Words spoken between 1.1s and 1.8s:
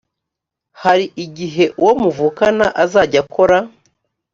igihe